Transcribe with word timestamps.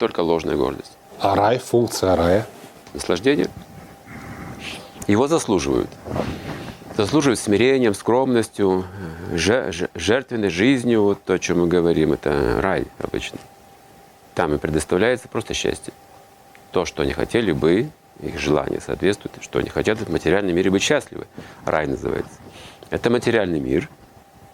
только 0.00 0.20
ложная 0.20 0.56
гордость. 0.56 0.92
А 1.20 1.34
рай, 1.34 1.58
функция 1.58 2.16
рая? 2.16 2.46
Наслаждение. 2.94 3.48
Его 5.06 5.28
заслуживают. 5.28 5.90
Заслуживают 6.96 7.38
смирением, 7.38 7.92
скромностью, 7.94 8.86
же- 9.34 9.70
же- 9.72 9.90
жертвенной 9.94 10.48
жизнью. 10.48 11.02
Вот 11.02 11.22
то, 11.22 11.34
о 11.34 11.38
чем 11.38 11.60
мы 11.60 11.66
говорим, 11.68 12.14
это 12.14 12.60
рай 12.62 12.86
обычно. 12.98 13.38
Там 14.34 14.54
и 14.54 14.58
предоставляется 14.58 15.28
просто 15.28 15.52
счастье. 15.52 15.92
То, 16.72 16.86
что 16.86 17.02
они 17.02 17.12
хотели 17.12 17.52
бы, 17.52 17.90
их 18.22 18.38
желания 18.38 18.80
соответствуют, 18.80 19.36
что 19.42 19.58
они 19.58 19.68
хотят 19.68 19.98
в 19.98 20.10
материальном 20.10 20.54
мире 20.56 20.70
быть 20.70 20.82
счастливы. 20.82 21.26
Рай 21.66 21.86
называется. 21.86 22.32
Это 22.88 23.10
материальный 23.10 23.60
мир, 23.60 23.88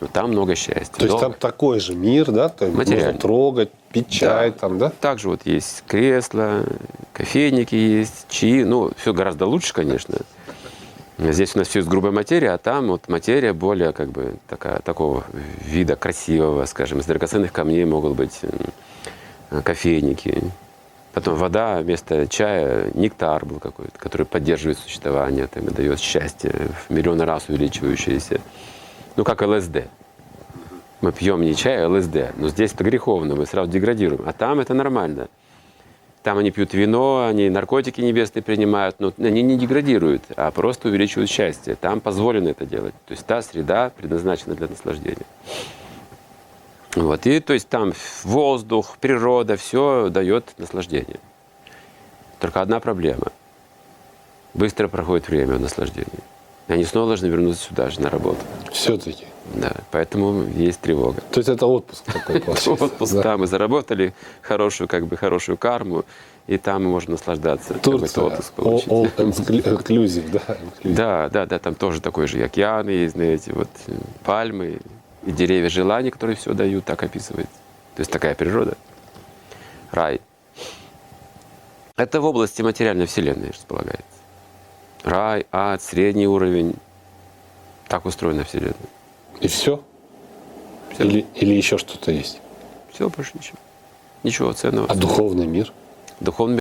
но 0.00 0.06
там 0.06 0.30
много 0.30 0.54
счастья. 0.54 0.94
То 0.96 1.04
есть 1.04 1.08
Долго. 1.08 1.20
там 1.26 1.34
такой 1.34 1.80
же 1.80 1.94
мир, 1.94 2.30
да? 2.30 2.50
Есть 2.60 2.74
можно 2.74 3.12
трогать, 3.14 3.70
пить 3.94 4.10
чай, 4.10 4.50
там, 4.50 4.78
да? 4.78 4.90
Также 4.90 5.28
вот 5.28 5.46
есть 5.46 5.84
кресла, 5.86 6.64
кофейники 7.12 7.74
есть, 7.74 8.26
чаи. 8.28 8.64
Ну, 8.64 8.90
все 8.96 9.12
гораздо 9.14 9.46
лучше, 9.46 9.72
конечно. 9.72 10.18
Здесь 11.16 11.54
у 11.54 11.58
нас 11.58 11.68
все 11.68 11.78
из 11.78 11.86
грубой 11.86 12.10
материи, 12.10 12.48
а 12.48 12.58
там 12.58 12.88
вот 12.88 13.08
материя 13.08 13.52
более 13.52 13.92
как 13.92 14.10
бы 14.10 14.34
такая, 14.48 14.80
такого 14.80 15.24
вида 15.64 15.94
красивого, 15.94 16.64
скажем. 16.66 16.98
Из 16.98 17.06
драгоценных 17.06 17.52
камней 17.52 17.84
могут 17.84 18.16
быть 18.16 18.40
кофейники. 19.62 20.42
Потом 21.12 21.36
вода 21.36 21.78
вместо 21.78 22.26
чая, 22.26 22.90
нектар 22.94 23.46
был 23.46 23.60
какой-то, 23.60 23.96
который 23.96 24.26
поддерживает 24.26 24.78
существование, 24.78 25.46
там, 25.46 25.68
и 25.68 25.70
дает 25.70 26.00
счастье, 26.00 26.50
в 26.88 26.92
миллионы 26.92 27.24
раз 27.24 27.44
увеличивающееся. 27.48 28.40
Ну, 29.14 29.22
как 29.22 29.42
ЛСД. 29.42 29.84
Мы 31.04 31.12
пьем 31.12 31.42
не 31.42 31.54
чай, 31.54 31.84
а 31.84 31.88
ЛСД. 31.90 32.32
Но 32.38 32.48
здесь 32.48 32.72
это 32.72 32.82
греховно, 32.82 33.34
мы 33.34 33.44
сразу 33.44 33.70
деградируем. 33.70 34.26
А 34.26 34.32
там 34.32 34.58
это 34.58 34.72
нормально. 34.72 35.28
Там 36.22 36.38
они 36.38 36.50
пьют 36.50 36.72
вино, 36.72 37.26
они 37.26 37.50
наркотики 37.50 38.00
небесные 38.00 38.42
принимают, 38.42 38.96
но 39.00 39.12
они 39.18 39.42
не 39.42 39.58
деградируют, 39.58 40.22
а 40.34 40.50
просто 40.50 40.88
увеличивают 40.88 41.28
счастье. 41.28 41.74
Там 41.74 42.00
позволено 42.00 42.48
это 42.48 42.64
делать. 42.64 42.94
То 43.04 43.12
есть 43.12 43.26
та 43.26 43.42
среда 43.42 43.92
предназначена 43.94 44.54
для 44.54 44.66
наслаждения. 44.66 45.26
Вот. 46.94 47.26
И 47.26 47.38
то 47.40 47.52
есть 47.52 47.68
там 47.68 47.92
воздух, 48.22 48.96
природа, 48.98 49.58
все 49.58 50.08
дает 50.08 50.54
наслаждение. 50.56 51.20
Только 52.40 52.62
одна 52.62 52.80
проблема. 52.80 53.30
Быстро 54.54 54.88
проходит 54.88 55.28
время 55.28 55.56
в 55.56 55.60
наслаждении. 55.60 56.08
И 56.68 56.72
они 56.72 56.84
снова 56.86 57.08
должны 57.08 57.26
вернуться 57.26 57.68
сюда 57.68 57.90
же 57.90 58.00
на 58.00 58.08
работу. 58.08 58.40
Все-таки. 58.72 59.26
Да, 59.52 59.72
поэтому 59.90 60.44
есть 60.56 60.80
тревога. 60.80 61.20
То 61.30 61.38
есть 61.38 61.48
это 61.48 61.66
отпуск 61.66 62.04
такой 62.04 62.40
получается. 62.40 62.84
Отпуск, 62.84 63.14
да? 63.14 63.36
мы 63.36 63.46
заработали 63.46 64.14
хорошую, 64.40 64.88
как 64.88 65.06
бы, 65.06 65.16
хорошую 65.16 65.58
карму, 65.58 66.04
и 66.46 66.56
там 66.56 66.84
мы 66.84 66.90
можем 66.90 67.12
наслаждаться. 67.12 67.74
Турция. 67.74 68.24
отпуск 68.24 68.52
получить. 68.54 68.88
all 68.88 69.14
inclusive, 69.16 70.30
да? 70.30 70.56
Да, 70.82 71.28
да, 71.28 71.46
да, 71.46 71.58
там 71.58 71.74
тоже 71.74 72.00
такой 72.00 72.26
же 72.26 72.38
и 72.38 72.42
океаны 72.42 72.90
есть, 72.90 73.14
знаете, 73.14 73.52
вот 73.52 73.68
пальмы 74.24 74.80
и 75.24 75.32
деревья 75.32 75.68
желаний, 75.68 76.10
которые 76.10 76.36
все 76.36 76.54
дают, 76.54 76.84
так 76.84 77.02
описывает. 77.02 77.48
То 77.94 78.00
есть 78.00 78.10
такая 78.10 78.34
природа. 78.34 78.76
Рай. 79.92 80.20
Это 81.96 82.20
в 82.20 82.24
области 82.24 82.62
материальной 82.62 83.06
вселенной 83.06 83.50
располагается. 83.50 84.02
Рай, 85.04 85.46
ад, 85.52 85.80
средний 85.82 86.26
уровень. 86.26 86.74
Так 87.88 88.04
устроена 88.06 88.44
вселенная. 88.44 88.74
И 89.40 89.48
все? 89.48 89.80
Всё. 90.92 91.04
Или, 91.04 91.26
или 91.34 91.54
еще 91.54 91.78
что-то 91.78 92.10
есть? 92.10 92.40
Все, 92.92 93.08
больше 93.08 93.32
ничего. 93.34 93.58
Ничего 94.22 94.52
ценного. 94.52 94.86
А 94.88 94.94
духовный 94.94 95.46
мир? 95.46 95.72
Духовный 96.20 96.52